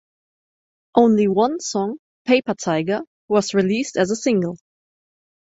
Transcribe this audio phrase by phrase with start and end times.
[0.95, 4.57] Only one song, "Paper Tiger", was released as a single.